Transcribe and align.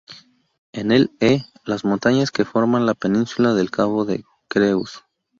En 0.71 0.91
el 0.91 1.11
E, 1.19 1.43
las 1.63 1.85
montañas 1.85 2.31
que 2.31 2.43
forman 2.43 2.87
la 2.87 2.95
península 2.95 3.53
del 3.53 3.69
cabo 3.69 4.03
de 4.03 4.23
Creus. 4.47 5.03